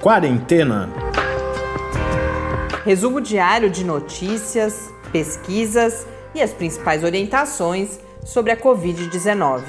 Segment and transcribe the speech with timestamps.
[0.00, 0.88] Quarentena.
[2.86, 9.62] Resumo diário de notícias, pesquisas e as principais orientações sobre a Covid-19.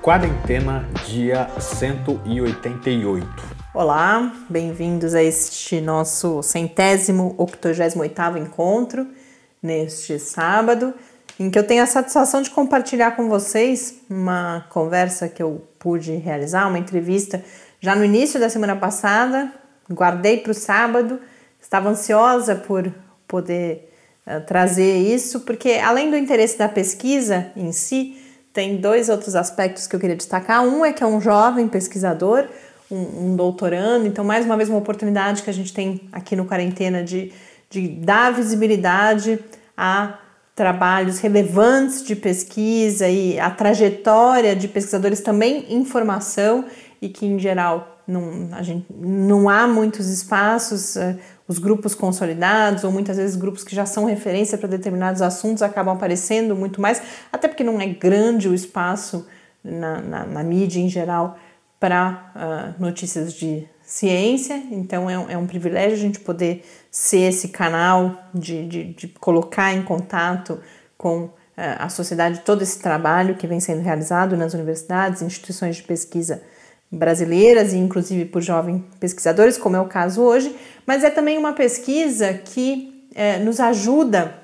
[0.00, 3.26] Quarentena, dia 188.
[3.74, 9.04] Olá, bem-vindos a este nosso centésimo, octogésimo oitavo encontro
[9.60, 10.94] neste sábado
[11.38, 16.12] em que eu tenho a satisfação de compartilhar com vocês uma conversa que eu pude
[16.16, 17.44] realizar, uma entrevista
[17.80, 19.52] já no início da semana passada,
[19.90, 21.20] guardei para o sábado,
[21.60, 22.90] estava ansiosa por
[23.28, 23.92] poder
[24.26, 28.16] uh, trazer isso, porque além do interesse da pesquisa em si,
[28.52, 30.64] tem dois outros aspectos que eu queria destacar.
[30.64, 32.46] Um é que é um jovem pesquisador,
[32.90, 36.46] um, um doutorando, então, mais uma vez, uma oportunidade que a gente tem aqui no
[36.46, 37.32] Quarentena de,
[37.68, 39.40] de dar visibilidade
[39.76, 40.20] a
[40.54, 46.64] trabalhos relevantes de pesquisa e a trajetória de pesquisadores também em formação
[47.02, 52.84] e que em geral não, a gente, não há muitos espaços, uh, os grupos consolidados
[52.84, 57.02] ou muitas vezes grupos que já são referência para determinados assuntos acabam aparecendo muito mais,
[57.32, 59.26] até porque não é grande o espaço
[59.62, 61.38] na, na, na mídia em geral
[61.80, 62.32] para
[62.78, 68.16] uh, notícias de ciência, então é é um privilégio a gente poder ser esse canal
[68.32, 70.60] de, de, de colocar em contato
[70.96, 75.82] com uh, a sociedade todo esse trabalho que vem sendo realizado nas universidades, instituições de
[75.82, 76.40] pesquisa
[76.88, 80.54] brasileiras e inclusive por jovens pesquisadores, como é o caso hoje,
[80.86, 84.38] mas é também uma pesquisa que eh, nos ajuda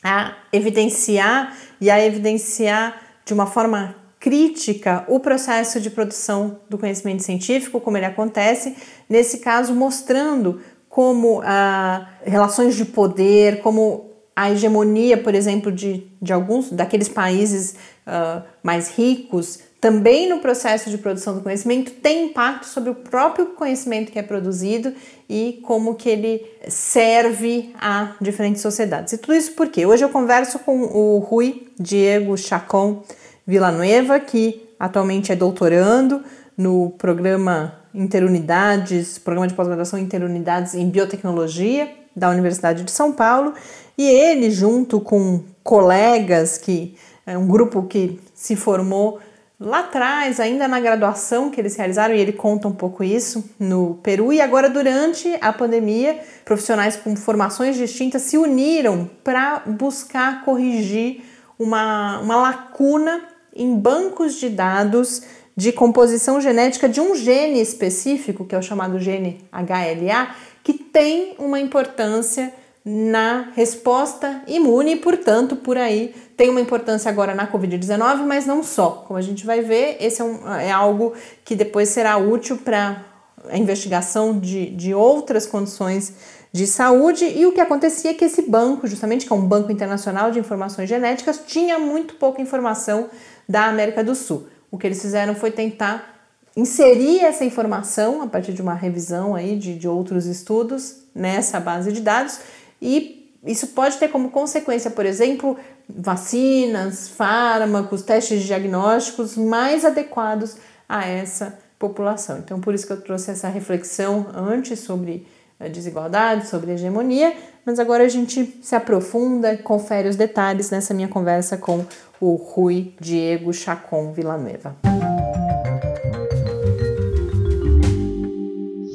[0.00, 7.24] a evidenciar e a evidenciar de uma forma crítica o processo de produção do conhecimento
[7.24, 8.76] científico, como ele acontece,
[9.08, 14.08] nesse caso mostrando como ah, relações de poder, como
[14.38, 17.74] a hegemonia, por exemplo, de, de alguns daqueles países
[18.06, 23.46] uh, mais ricos, também no processo de produção do conhecimento, tem impacto sobre o próprio
[23.46, 24.92] conhecimento que é produzido
[25.28, 29.12] e como que ele serve a diferentes sociedades.
[29.12, 33.02] E tudo isso porque hoje eu converso com o Rui Diego Chacon,
[33.44, 36.22] Villanueva, que atualmente é doutorando
[36.56, 43.54] no programa Interunidades, programa de pós-graduação Interunidades em Biotecnologia da Universidade de São Paulo,
[43.96, 49.18] e ele, junto com colegas, que é um grupo que se formou
[49.58, 53.98] lá atrás, ainda na graduação que eles realizaram, e ele conta um pouco isso no
[54.00, 61.24] Peru, e agora durante a pandemia, profissionais com formações distintas se uniram para buscar corrigir
[61.58, 65.22] uma, uma lacuna em bancos de dados
[65.58, 70.32] de composição genética de um gene específico, que é o chamado gene HLA,
[70.62, 72.54] que tem uma importância
[72.84, 78.62] na resposta imune e, portanto, por aí tem uma importância agora na Covid-19, mas não
[78.62, 79.02] só.
[79.04, 81.12] Como a gente vai ver, esse é, um, é algo
[81.44, 83.04] que depois será útil para
[83.50, 86.14] a investigação de, de outras condições
[86.52, 87.24] de saúde.
[87.24, 90.38] E o que acontecia é que esse banco, justamente, que é um banco internacional de
[90.38, 93.08] informações genéticas, tinha muito pouca informação
[93.48, 94.46] da América do Sul.
[94.70, 96.16] O que eles fizeram foi tentar
[96.56, 101.92] inserir essa informação a partir de uma revisão aí de, de outros estudos nessa base
[101.92, 102.40] de dados
[102.82, 105.56] e isso pode ter como consequência, por exemplo,
[105.88, 110.56] vacinas, fármacos, testes diagnósticos mais adequados
[110.88, 112.38] a essa população.
[112.38, 115.26] Então, por isso que eu trouxe essa reflexão antes sobre
[115.60, 117.34] a desigualdade, sobre hegemonia,
[117.68, 121.84] mas agora a gente se aprofunda, confere os detalhes nessa minha conversa com
[122.18, 124.74] o Rui Diego Chacon Villanueva.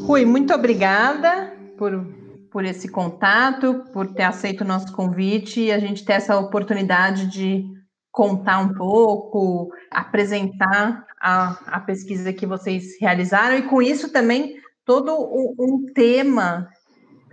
[0.01, 2.03] Rui, muito obrigada por,
[2.51, 7.27] por esse contato, por ter aceito o nosso convite e a gente ter essa oportunidade
[7.27, 7.63] de
[8.11, 15.13] contar um pouco, apresentar a, a pesquisa que vocês realizaram e com isso também todo
[15.13, 16.67] um, um tema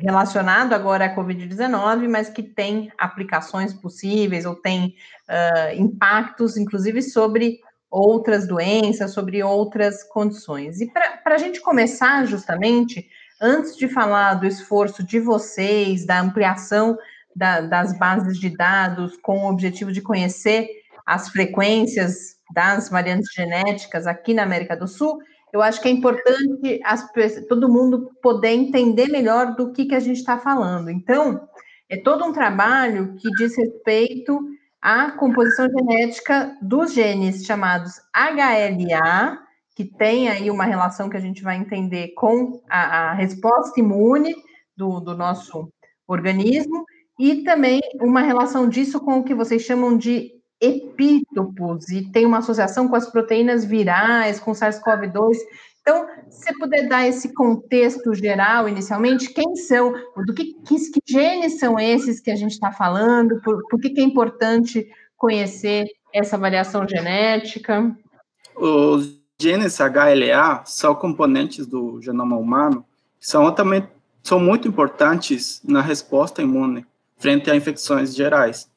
[0.00, 4.94] relacionado agora à Covid-19, mas que tem aplicações possíveis ou tem
[5.28, 7.60] uh, impactos, inclusive, sobre
[7.90, 10.80] outras doenças, sobre outras condições.
[10.80, 13.08] E para a gente começar, justamente,
[13.40, 16.96] antes de falar do esforço de vocês, da ampliação
[17.34, 20.68] da, das bases de dados com o objetivo de conhecer
[21.04, 25.18] as frequências das variantes genéticas aqui na América do Sul,
[25.52, 27.10] eu acho que é importante as,
[27.48, 30.90] todo mundo poder entender melhor do que, que a gente está falando.
[30.90, 31.48] Então,
[31.88, 34.40] é todo um trabalho que diz respeito
[34.80, 39.38] à composição genética dos genes chamados HLA,
[39.74, 44.34] que tem aí uma relação que a gente vai entender com a, a resposta imune
[44.76, 45.68] do, do nosso
[46.06, 46.84] organismo,
[47.18, 52.38] e também uma relação disso com o que vocês chamam de epítopos e tem uma
[52.38, 55.36] associação com as proteínas virais, com SARS-CoV-2.
[55.80, 59.92] Então, se você puder dar esse contexto geral inicialmente, quem são,
[60.26, 63.90] do que, que, que genes são esses que a gente está falando, por, por que,
[63.90, 64.86] que é importante
[65.16, 67.96] conhecer essa variação genética?
[68.54, 72.84] Os genes HLA são componentes do genoma humano
[73.20, 73.88] são altamente
[74.22, 76.86] são muito importantes na resposta imune
[77.16, 78.68] frente a infecções gerais.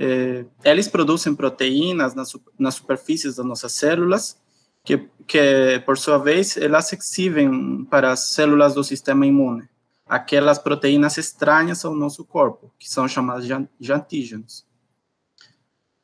[0.00, 4.38] É, eles produzem proteínas nas, nas superfícies das nossas células,
[4.84, 9.68] que, que, por sua vez, elas exibem para as células do sistema imune
[10.08, 13.46] aquelas proteínas estranhas ao nosso corpo, que são chamadas
[13.78, 14.66] de antígenos.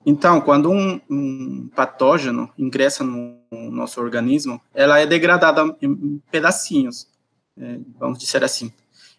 [0.04, 7.08] Então, quando um, um, patógeno ingressa no nosso organismo, ela é degradada em pedacinhos,
[7.56, 8.70] é, vamos dizer assim.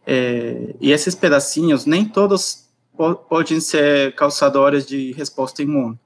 [0.06, 2.65] É, e esses pedacinhos, nem todos
[2.96, 6.00] podem ser causadores de resposta imune.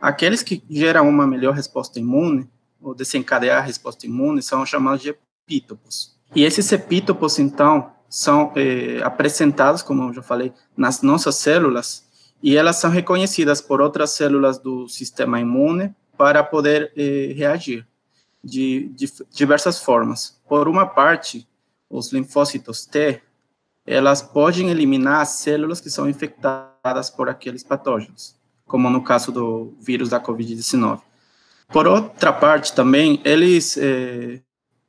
[0.00, 2.48] Aqueles que geram uma melhor resposta imune,
[2.80, 6.16] ou desencadear a resposta imune, são chamados de epítopos.
[6.34, 12.06] E esses epítopos, então, são é, apresentados, como eu já falei, nas nossas células,
[12.42, 17.86] e elas são reconhecidas por outras células do sistema imune para poder eh, reagir
[18.42, 20.40] de, de, diversas formas.
[20.48, 21.48] Por uma parte,
[21.90, 23.20] os linfócitos T,
[23.88, 28.36] elas podem eliminar as células que são infectadas por aqueles patógenos,
[28.66, 31.00] como no caso do vírus da COVID-19.
[31.68, 34.40] Por outra parte, também, eles eh,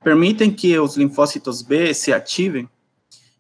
[0.04, 2.70] permitem que os linfócitos B se ativem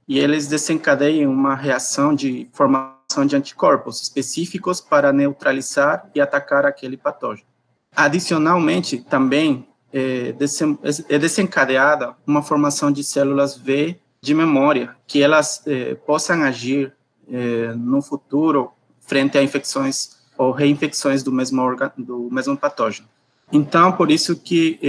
[0.07, 6.95] e eles desencadeiem uma reação de formação de anticorpos específicos para neutralizar e atacar aquele
[6.95, 7.47] patógeno.
[7.95, 10.33] Adicionalmente, também é,
[11.09, 16.93] é desencadeada uma formação de células V de memória, que elas é, possam agir
[17.31, 18.71] é, no futuro
[19.01, 23.07] frente a infecções ou reinfecções do mesmo, do mesmo patógeno.
[23.51, 24.79] Então, por isso que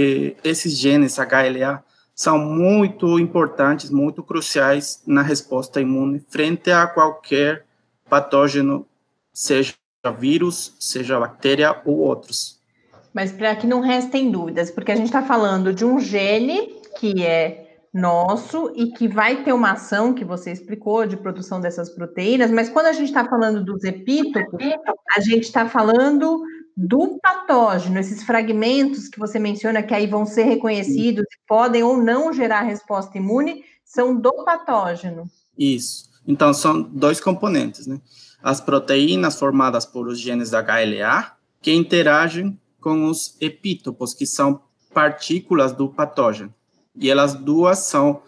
[0.43, 1.83] é, esses genes HLA
[2.13, 7.65] são muito importantes, muito cruciais na resposta imune frente a qualquer
[8.07, 8.85] patógeno,
[9.33, 9.73] seja
[10.19, 12.59] vírus, seja bactéria ou outros.
[13.13, 17.23] Mas para que não restem dúvidas, porque a gente está falando de um gene que
[17.23, 17.60] é
[17.93, 22.69] nosso e que vai ter uma ação que você explicou de produção dessas proteínas, mas
[22.69, 24.59] quando a gente está falando dos epítopos,
[25.15, 26.41] a gente está falando
[26.75, 32.31] do patógeno, esses fragmentos que você menciona que aí vão ser reconhecidos podem ou não
[32.31, 35.29] gerar resposta imune, são do patógeno.
[35.57, 36.09] Isso.
[36.25, 37.99] Então, são dois componentes, né?
[38.41, 44.61] As proteínas formadas por os genes da HLA, que interagem com os epítopos, que são
[44.93, 46.53] partículas do patógeno.
[46.95, 48.21] E elas duas são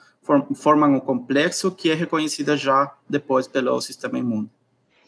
[0.56, 4.50] formam um complexo que é reconhecido já depois pelo sistema imune.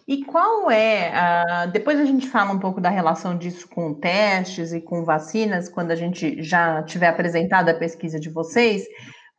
[0.07, 4.71] E qual é, a, depois a gente fala um pouco da relação disso com testes
[4.71, 8.85] e com vacinas, quando a gente já tiver apresentado a pesquisa de vocês,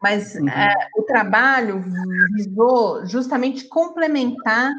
[0.03, 0.49] mas uhum.
[0.49, 1.85] é, o trabalho
[2.35, 4.73] visou justamente complementar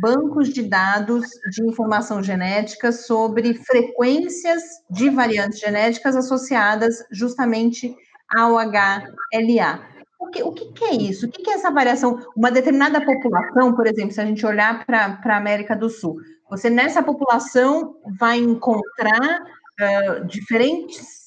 [0.00, 7.96] bancos de dados de informação genética sobre frequências de variantes genéticas associadas justamente
[8.34, 9.80] ao HLA.
[10.18, 11.26] O que, o que, é isso?
[11.26, 12.18] O que, que é essa variação?
[12.36, 16.16] Uma determinada população, por exemplo, se a gente olhar para a América do Sul,
[16.48, 21.20] você nessa população vai encontrar uh, diferentes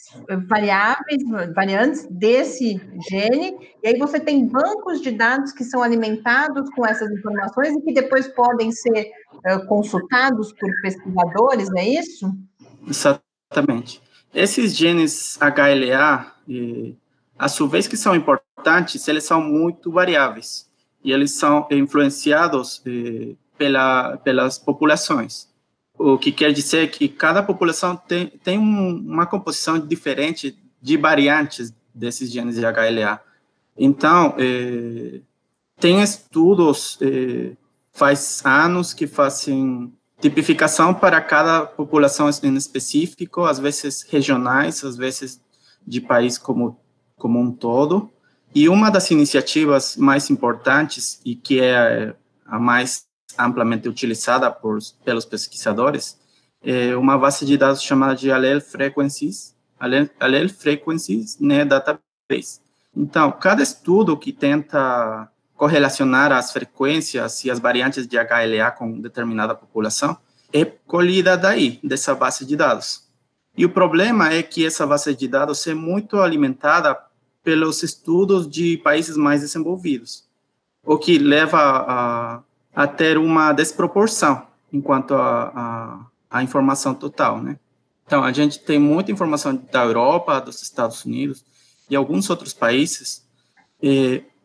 [0.48, 1.24] variáveis,
[1.56, 7.10] variantes desse gene, e aí você tem bancos de dados que são alimentados com essas
[7.12, 12.32] informações e que depois podem ser uh, consultados por pesquisadores, é isso?
[12.88, 14.02] Exatamente.
[14.34, 16.34] Esses genes HLA, a
[17.68, 20.70] vez que são importantes, eles são muito variáveis,
[21.04, 25.52] e eles são influenciados eh, pela, pelas populações
[25.98, 32.32] o que quer dizer que cada população tem, tem uma composição diferente de variantes desses
[32.32, 33.22] genes de HLA.
[33.78, 35.22] Então, é,
[35.80, 37.56] tem estudos, é,
[37.92, 45.42] faz anos que fazem tipificação para cada população em específico, às vezes regionais, às vezes
[45.86, 46.80] de país como,
[47.24, 48.12] como um todo.
[48.54, 52.14] E uma das iniciativas mais importantes e que é
[52.46, 53.06] a mais
[53.40, 56.20] amplamente utilizada por, pelos pesquisadores,
[56.62, 62.60] é uma base de dados chamada de Allele Frequencies, Allele, Allele Frequencies né, Database.
[62.96, 69.56] Então, cada estudo que tenta correlacionar as frequências e as variantes de HLA com determinada
[69.56, 70.18] população
[70.52, 73.08] é colhida daí, dessa base de dados.
[73.58, 76.98] E o problema é que essa base de dados é muito alimentada
[77.44, 80.24] pelos estudos de países mais desenvolvidos,
[80.86, 82.44] o que leva a
[82.76, 86.06] a ter uma desproporção enquanto a, a,
[86.40, 87.60] a informação total, né?
[88.06, 91.46] Então, a gente tem muita informação da Europa, dos Estados Unidos
[91.90, 93.24] e alguns outros países,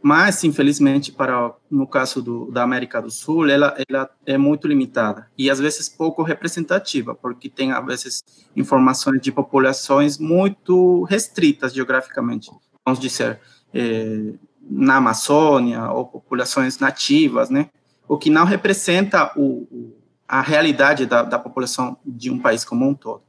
[0.01, 5.29] mas, infelizmente, para no caso do, da América do Sul, ela, ela é muito limitada
[5.37, 8.23] e, às vezes, pouco representativa, porque tem, às vezes,
[8.55, 12.51] informações de populações muito restritas geograficamente,
[12.89, 13.39] vamos dizer,
[13.75, 17.69] é, na Amazônia ou populações nativas, né?
[18.09, 19.95] O que não representa o,
[20.27, 23.23] a realidade da, da população de um país como um todo.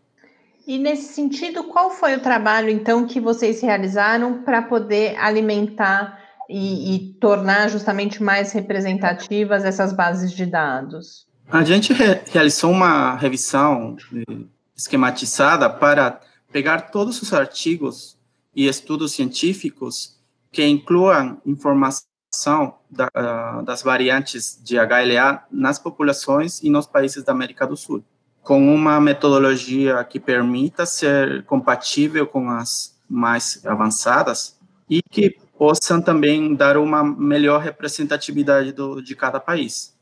[0.66, 6.96] E nesse sentido, qual foi o trabalho, então, que vocês realizaram para poder alimentar e,
[6.96, 11.28] e, tornar justamente mais representativas essas bases de dados?
[11.52, 14.36] A gente re realizou uma revisão eh,
[14.76, 16.20] esquematizada para
[16.52, 18.19] pegar todos os artigos
[18.56, 20.18] e estudos científicos
[20.52, 27.66] que incluam informação da, das variantes de HLA nas populações e nos países da América
[27.66, 28.04] do Sul
[28.50, 34.58] com uma metodologia que permita ser compatível com as mais avançadas
[34.90, 39.94] e que possam também dar uma melhor representatividade do, de cada país.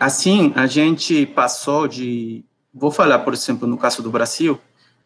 [0.00, 2.44] Assim, a gente passou de,
[2.74, 4.58] vou falar, por exemplo, no caso do Brasil,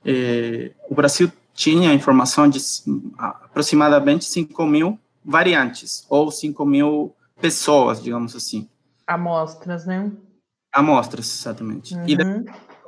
[0.05, 2.61] eh, o Brasil tinha informação de
[3.19, 8.69] aproximadamente 5 mil variantes, ou 5 mil pessoas, digamos assim.
[9.07, 10.13] Amostras, né?
[10.73, 11.95] Amostras, exatamente.
[11.95, 12.05] Uhum.
[12.07, 12.17] E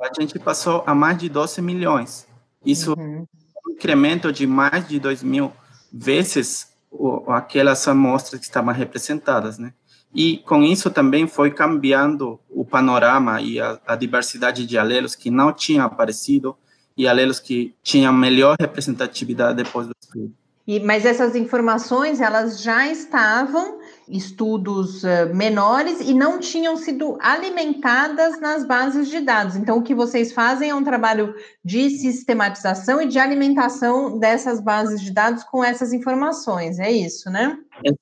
[0.01, 2.27] a gente passou a mais de 12 milhões.
[2.63, 3.25] Isso uhum.
[3.25, 5.51] é um incremento de mais de 2 mil
[5.91, 9.73] vezes o, aquelas amostras que estavam representadas, né?
[10.13, 15.29] E com isso também foi cambiando o panorama e a, a diversidade de alelos que
[15.29, 16.55] não tinham aparecido
[16.99, 20.33] e alelos que tinham melhor representatividade depois do estudo.
[20.67, 28.39] E, mas essas informações elas já estavam estudos uh, menores e não tinham sido alimentadas
[28.41, 29.55] nas bases de dados.
[29.55, 35.01] Então, o que vocês fazem é um trabalho de sistematização e de alimentação dessas bases
[35.01, 37.57] de dados com essas informações, é isso, né?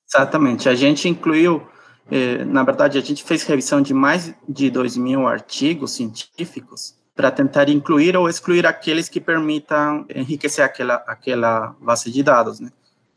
[0.06, 0.68] Exatamente.
[0.68, 1.62] A gente incluiu,
[2.10, 7.32] eh, na verdade, a gente fez revisão de mais de 2 mil artigos científicos para
[7.32, 12.70] tentar incluir ou excluir aqueles que permitam enriquecer aquela, aquela base de dados, né?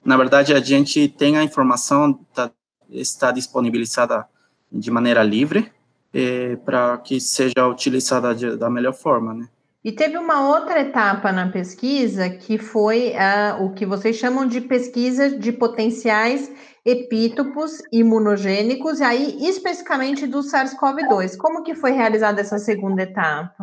[0.03, 2.49] Na verdade, a gente tem a informação, tá,
[2.89, 4.25] está disponibilizada
[4.71, 5.71] de maneira livre,
[6.11, 9.47] eh, para que seja utilizada de, da melhor forma, né?
[9.83, 14.61] E teve uma outra etapa na pesquisa que foi uh, o que vocês chamam de
[14.61, 16.51] pesquisa de potenciais
[16.83, 21.37] epítopos imunogênicos, e aí especificamente do SARS-CoV-2.
[21.37, 23.55] Como que foi realizada essa segunda etapa?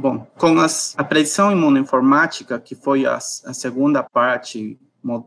[0.00, 4.78] Bom, com as, a predição imunoinformática, que foi a, a segunda parte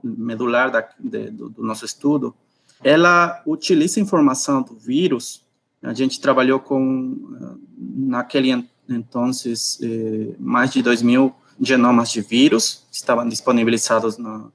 [0.02, 2.34] medular da, de, do, do, nosso estudo,
[2.82, 5.46] ela utiliza informação do vírus.
[5.84, 12.86] A gente trabalhou com, eh, naquele entonces, eh, mais de 2 mil genomas de vírus
[12.90, 14.46] que estavam disponibilizados na,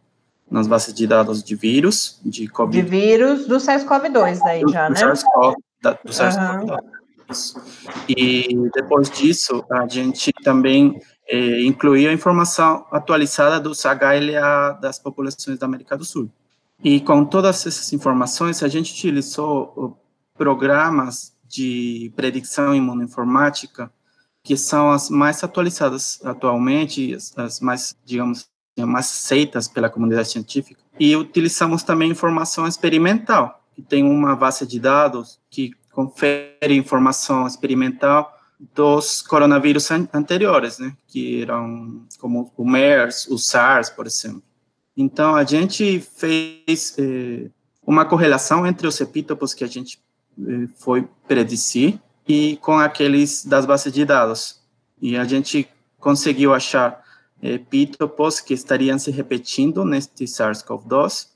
[0.51, 2.83] nas bases de dados de vírus, de COVID.
[2.83, 5.01] De vírus do SARS-CoV-2 daí já, do, né?
[5.01, 6.71] SARS-CoV, do SARS-CoV-2.
[6.71, 6.96] Uhum.
[8.09, 15.59] E depois disso, a gente também eh, incluiu a informação atualizada dos HLA das populações
[15.59, 16.31] da América do Sul.
[16.85, 19.99] E com todas essas informações, a gente utilizou
[20.37, 23.91] programas de predição imunoinformática
[24.43, 30.81] que são as mais atualizadas atualmente, as, as mais, digamos, mais aceitas pela comunidade científica.
[31.01, 38.31] E utilizamos também informação experimental, que tem uma base de dados que confere informação experimental
[38.75, 44.43] dos coronavírus an anteriores, né, que eram como o MERS, o SARS, por exemplo.
[44.95, 47.51] Então, a gente fez eh,
[47.87, 49.99] uma correlação entre os epítopos que a gente
[50.39, 51.99] eh, foi predizir
[52.29, 54.61] e com aqueles das bases de dados.
[55.01, 55.67] E a gente
[55.99, 57.03] conseguiu achar
[57.43, 61.36] epítopos que estariam se repetindo neste SARS-CoV-2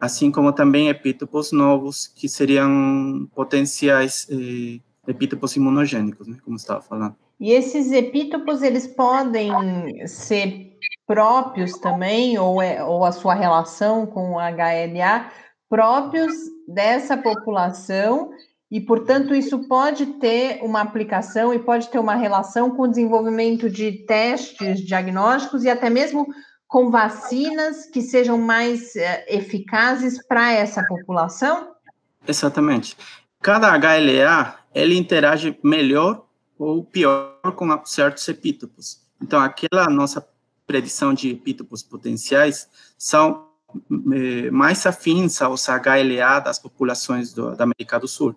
[0.00, 7.16] assim como também epítopos novos, que seriam potenciais eh, epítopos imunogênicos, né, como estava falando.
[7.40, 9.50] E esses epítopos, eles podem
[10.06, 10.76] ser
[11.06, 15.30] próprios também, ou, é, ou a sua relação com o HLA,
[15.68, 16.32] próprios
[16.66, 18.30] dessa população,
[18.70, 23.70] e, portanto, isso pode ter uma aplicação e pode ter uma relação com o desenvolvimento
[23.70, 26.26] de testes diagnósticos e até mesmo
[26.68, 31.72] com vacinas que sejam mais uh, eficazes para essa população?
[32.26, 32.96] Exatamente.
[33.40, 36.26] Cada HLA, ele interage melhor
[36.58, 39.00] ou pior com certos epítopos.
[39.20, 40.26] Então, aquela nossa
[40.66, 43.48] predição de epítopos potenciais são
[44.12, 48.34] eh, mais afins aos HLA das populações do, da América do Sul.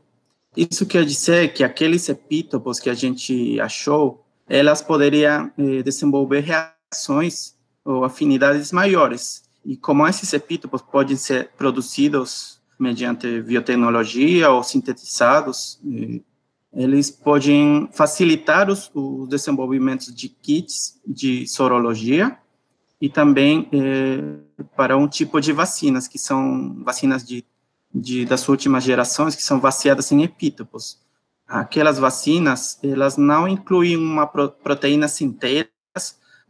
[0.55, 7.55] Isso quer dizer que aqueles epítopos que a gente achou elas poderiam eh, desenvolver reações
[7.83, 9.43] ou afinidades maiores.
[9.65, 15.79] E como esses epítopos podem ser produzidos mediante biotecnologia ou sintetizados,
[16.73, 22.37] eles podem facilitar os, os desenvolvimentos de kits de sorologia
[22.99, 27.43] e também eh, para um tipo de vacinas, que são vacinas de,
[27.93, 30.99] de, das últimas gerações, que são vaciadas em epítopos.
[31.47, 35.69] Aquelas vacinas, elas não incluem uma pro, proteínas inteiras,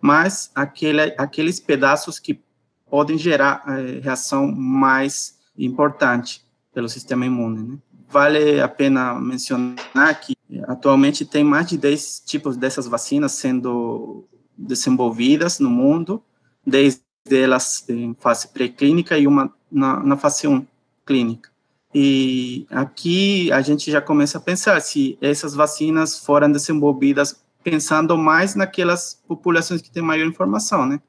[0.02, 2.42] mas aquele, aqueles pedaços que
[2.90, 6.44] podem gerar eh, reação mais importante
[6.74, 7.64] pelo sistema imune.
[7.64, 7.78] Né?
[8.10, 10.36] Vale a pena mencionar que
[10.68, 14.26] atualmente tem mais de 10 tipos dessas vacinas sendo
[14.58, 16.22] desenvolvidas no mundo,
[16.66, 20.66] desde elas em fase pré-clínica e uma na, na fase 1
[21.06, 21.50] clínica.
[21.94, 28.56] E aqui a gente já começa a pensar se essas vacinas foram desenvolvidas pensando mais
[28.56, 31.00] naquelas populações que têm maior informação, né?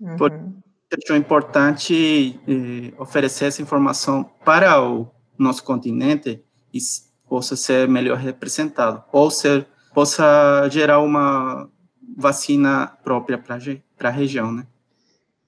[0.00, 0.16] Uhum.
[0.16, 0.32] Por
[1.10, 6.78] é importante eh, oferecer essa informação para o nosso continente e
[7.28, 11.68] possa ser melhor representado, ou ser, possa gerar uma
[12.16, 14.66] vacina própria para a região, né?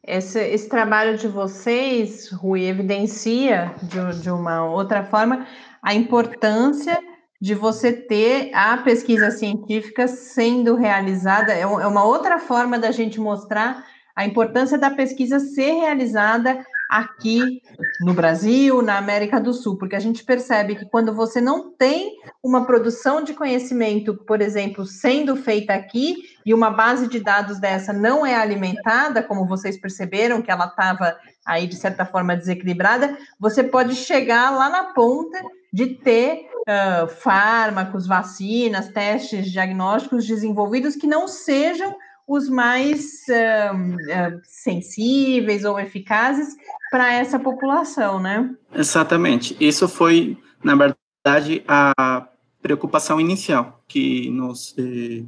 [0.05, 5.47] Esse, esse, trabalho de vocês, Rui, evidencia de, de uma outra forma
[5.83, 6.99] a importância
[7.41, 11.53] de você ter a pesquisa científica sendo realizada.
[11.53, 17.61] É, é uma outra forma da gente mostrar a importância da pesquisa ser realizada aqui
[18.01, 22.17] no Brasil, na América do Sul, porque a gente percebe que quando você não tem
[22.43, 26.17] uma produção de conhecimento, por exemplo, sendo feita aqui,
[26.47, 31.15] e uma base de dados dessa não é alimentada, como vocês perceberam que ela estava
[31.45, 35.39] aí de certa forma desequilibrada, você pode chegar lá na ponta
[35.71, 41.97] de ter uh, fármacos, vacinas, testes diagnósticos desenvolvidos que não sejam
[42.27, 46.55] os mais uh, sensíveis ou eficazes
[46.91, 48.55] para essa população, né?
[48.75, 49.57] Exatamente.
[49.59, 52.29] Isso foi, na verdade, a
[52.61, 55.25] preocupação inicial que nos eh,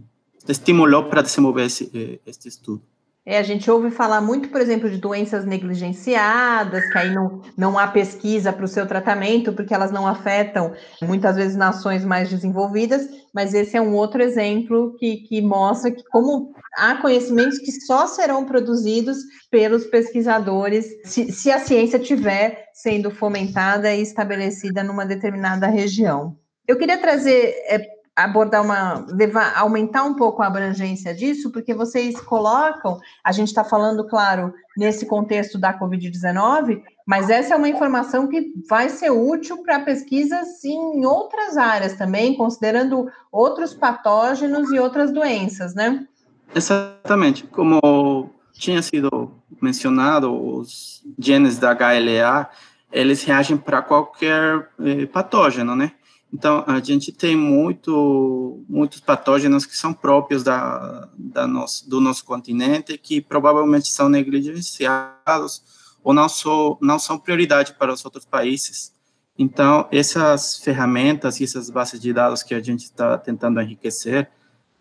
[0.48, 2.82] estimulou para desenvolver esse, eh, este estudo.
[3.30, 7.78] É, a gente ouve falar muito, por exemplo, de doenças negligenciadas, que aí não, não
[7.78, 13.08] há pesquisa para o seu tratamento, porque elas não afetam muitas vezes nações mais desenvolvidas,
[13.32, 18.08] mas esse é um outro exemplo que, que mostra que como há conhecimentos que só
[18.08, 25.68] serão produzidos pelos pesquisadores se, se a ciência tiver sendo fomentada e estabelecida numa determinada
[25.68, 26.36] região.
[26.66, 32.20] Eu queria trazer é, abordar uma, levar, aumentar um pouco a abrangência disso, porque vocês
[32.20, 38.28] colocam, a gente está falando, claro, nesse contexto da Covid-19, mas essa é uma informação
[38.28, 45.12] que vai ser útil para pesquisas em outras áreas também, considerando outros patógenos e outras
[45.12, 46.06] doenças, né?
[46.54, 52.48] Exatamente, como tinha sido mencionado, os genes da HLA,
[52.92, 55.92] eles reagem para qualquer eh, patógeno, né?
[56.32, 62.24] Então, a gente tem muito, muitos patógenos que são próprios da, da nosso, do nosso
[62.24, 65.62] continente, que provavelmente são negligenciados
[66.04, 68.92] ou não, sou, não são prioridade para os outros países.
[69.36, 74.30] Então, essas ferramentas e essas bases de dados que a gente está tentando enriquecer,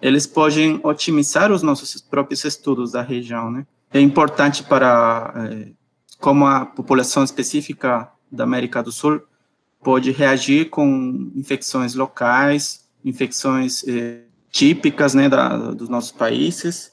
[0.02, 3.66] eles podem otimizar os nossos próprios estudos da região, né?
[3.92, 5.72] É importante para, é,
[6.20, 9.22] como a população específica da América do Sul
[9.84, 16.92] pode reagir com infecções locais, infecções eh, típicas né, da, dos nossos países.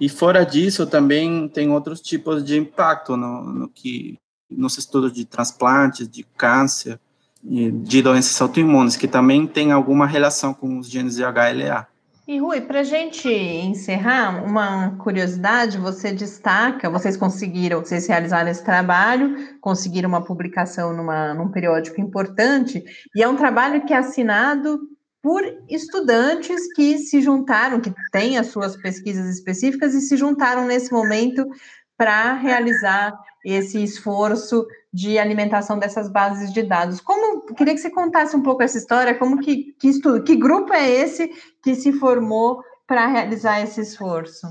[0.00, 4.16] E fora disso, também tem outros tipos de impacto no, no que
[4.48, 6.98] nos estudos de transplantes, de câncer,
[7.42, 11.86] de doenças autoimunes, que também tem alguma relação com os genes de HLA.
[12.28, 18.62] E Rui, para a gente encerrar, uma curiosidade, você destaca, vocês conseguiram, vocês realizaram esse
[18.62, 22.84] trabalho, conseguiram uma publicação numa, num periódico importante,
[23.16, 24.78] e é um trabalho que é assinado
[25.22, 30.92] por estudantes que se juntaram, que têm as suas pesquisas específicas e se juntaram nesse
[30.92, 31.48] momento
[31.96, 33.18] para realizar
[33.50, 37.00] esse esforço de alimentação dessas bases de dados.
[37.00, 40.72] Como queria que você contasse um pouco essa história, como que, que estudo, que grupo
[40.72, 41.30] é esse
[41.62, 44.46] que se formou para realizar esse esforço?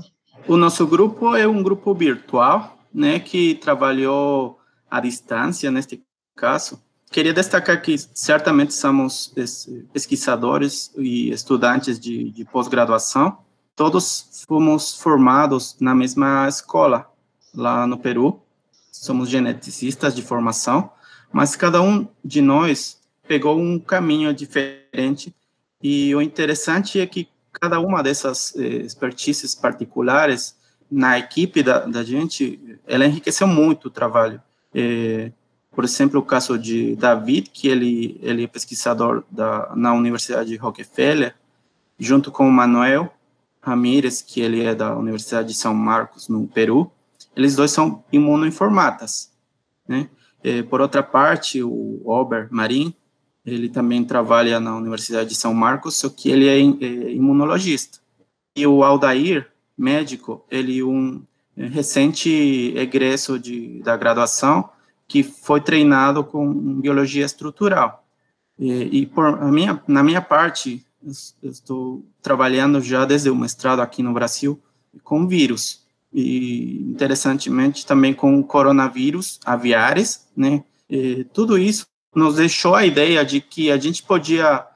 [0.46, 4.58] O nosso grupo é um grupo virtual, né, que trabalhou
[4.90, 6.02] à distância neste
[6.36, 6.80] caso.
[7.10, 9.32] Queria destacar que certamente somos
[9.92, 13.38] pesquisadores e estudantes de, de pós-graduação.
[13.74, 17.10] Todos fomos formados na mesma escola
[17.54, 18.42] lá no Peru,
[18.92, 20.90] somos geneticistas de formação,
[21.32, 25.34] mas cada um de nós pegou um caminho diferente
[25.82, 30.56] e o interessante é que cada uma dessas eh, expertises particulares
[30.90, 34.40] na equipe da, da gente, ela enriqueceu muito o trabalho.
[34.74, 35.30] É,
[35.70, 40.56] por exemplo, o caso de David, que ele, ele é pesquisador da, na Universidade de
[40.56, 41.34] Rockefeller,
[41.98, 43.12] junto com o Manuel
[43.60, 46.90] Ramírez, que ele é da Universidade de São Marcos, no Peru.
[47.38, 49.30] Eles dois são imunoinformatas,
[49.86, 50.10] né?
[50.42, 52.92] É, por outra parte, o Ober Marim,
[53.46, 58.00] ele também trabalha na Universidade de São Marcos, só que ele é, é imunologista.
[58.56, 59.46] E o Aldair,
[59.76, 61.22] médico, ele um
[61.56, 64.68] é, recente egresso de, da graduação
[65.06, 68.04] que foi treinado com biologia estrutural.
[68.58, 70.84] E, e por minha, na minha parte,
[71.40, 74.60] eu estou trabalhando já desde o mestrado aqui no Brasil
[75.04, 80.62] com vírus e interessantemente também com coronavírus aviares, né?
[80.88, 84.66] E tudo isso nos deixou a ideia de que a gente podia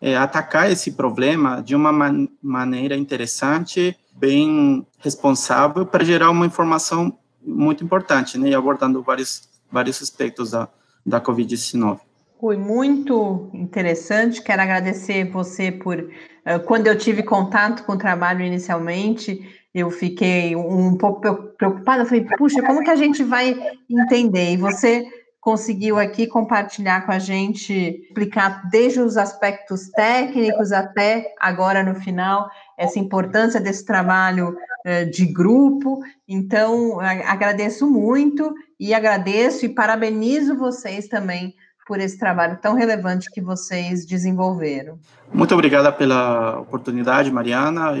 [0.00, 7.16] é, atacar esse problema de uma man maneira interessante, bem responsável, para gerar uma informação
[7.44, 10.68] muito importante, né, e abordando vários, vários aspectos da,
[11.04, 12.00] da Covid-19.
[12.40, 14.42] Foi muito interessante.
[14.42, 15.98] Quero agradecer você por.
[15.98, 21.20] Uh, quando eu tive contato com o trabalho inicialmente, eu fiquei um pouco
[21.56, 22.04] preocupada.
[22.04, 23.56] Falei, puxa, como que a gente vai
[23.88, 24.52] entender?
[24.52, 25.06] E você
[25.40, 32.48] conseguiu aqui compartilhar com a gente, explicar desde os aspectos técnicos até agora no final,
[32.78, 36.00] essa importância desse trabalho eh, de grupo.
[36.28, 41.54] Então, agradeço muito e agradeço e parabenizo vocês também
[41.88, 44.98] por esse trabalho tão relevante que vocês desenvolveram.
[45.32, 47.94] Muito obrigada pela oportunidade, Mariana,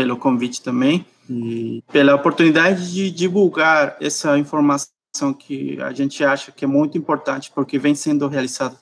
[0.00, 4.88] pelo convite também, e pela oportunidade de divulgar essa informação
[5.38, 8.78] que a gente acha que é muito importante, porque vem sendo realizado,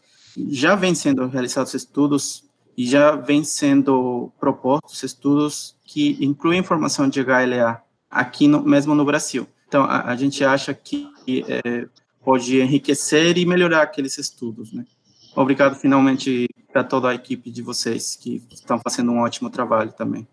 [0.48, 2.44] já vem sendo realizados estudos
[2.76, 9.04] e já vem sendo propostos estudos que incluem informação de HLA aqui no, mesmo no
[9.04, 9.44] Brasil.
[9.66, 11.88] Então, a, a gente acha que é,
[12.24, 14.86] pode enriquecer e melhorar aqueles estudos, né?
[15.34, 20.26] Obrigado finalmente para toda a equipe de vocês que estão fazendo um ótimo trabalho também.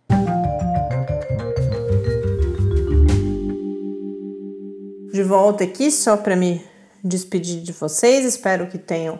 [5.15, 6.61] De volta aqui só para me
[7.01, 8.25] despedir de vocês.
[8.25, 9.17] Espero que tenham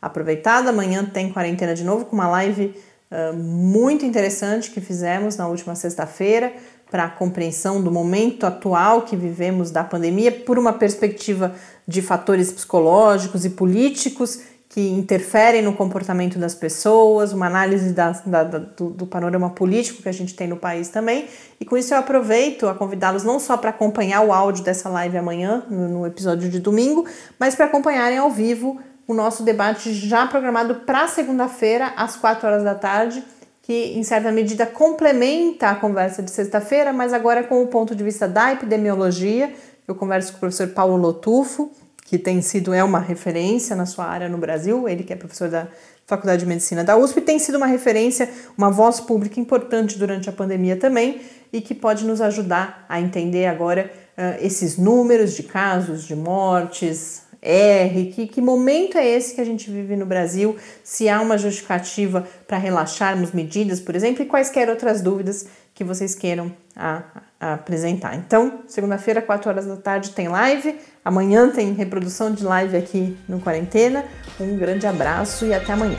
[0.00, 0.68] aproveitado.
[0.68, 2.74] Amanhã tem quarentena de novo com uma live
[3.10, 6.50] uh, muito interessante que fizemos na última sexta-feira
[6.90, 11.54] para a compreensão do momento atual que vivemos da pandemia por uma perspectiva
[11.86, 14.40] de fatores psicológicos e políticos
[14.74, 20.08] que interferem no comportamento das pessoas, uma análise da, da, do, do, panorama político que
[20.08, 21.28] a gente tem no país também.
[21.60, 25.16] E com isso eu aproveito a convidá-los não só para acompanhar o áudio dessa live
[25.16, 27.06] amanhã, no, no episódio de domingo,
[27.38, 32.64] mas para acompanharem ao vivo o nosso debate já programado para segunda-feira, às 4 horas
[32.64, 33.22] da tarde,
[33.62, 38.02] que em certa medida complementa a conversa de sexta-feira, mas agora com o ponto de
[38.02, 39.54] vista da epidemiologia.
[39.86, 41.70] Eu converso com o professor Paulo Lotufo,
[42.04, 45.48] que tem sido é uma referência na sua área no Brasil, ele que é professor
[45.48, 45.66] da
[46.06, 50.32] Faculdade de Medicina da USP, tem sido uma referência, uma voz pública importante durante a
[50.32, 56.04] pandemia também e que pode nos ajudar a entender agora uh, esses números de casos,
[56.04, 61.08] de mortes, R, que, que momento é esse que a gente vive no Brasil, se
[61.08, 66.50] há uma justificativa para relaxarmos medidas, por exemplo, e quaisquer outras dúvidas que vocês queiram
[66.74, 67.02] a,
[67.38, 68.14] a apresentar.
[68.16, 70.74] Então, segunda-feira, 4 horas da tarde, tem live.
[71.04, 74.06] Amanhã tem reprodução de live aqui no Quarentena.
[74.40, 75.98] Um grande abraço e até amanhã.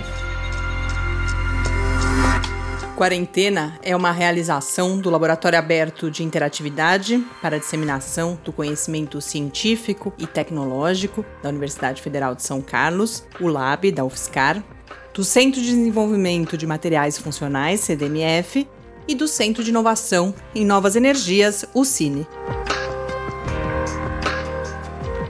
[2.95, 10.25] Quarentena é uma realização do Laboratório Aberto de Interatividade para Disseminação do Conhecimento Científico e
[10.25, 14.63] Tecnológico da Universidade Federal de São Carlos, o LAB da UFSCar,
[15.13, 18.67] do Centro de Desenvolvimento de Materiais Funcionais, CDMF,
[19.07, 22.25] e do Centro de Inovação em Novas Energias, o Cine.